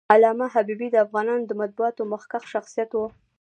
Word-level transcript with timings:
علامه 0.13 0.45
حبيبي 0.53 0.87
د 0.91 0.95
افغانستان 1.05 1.41
د 1.45 1.51
مطبوعاتو 1.61 2.01
مخکښ 2.13 2.43
شخصیت 2.53 2.89
و. 2.93 2.99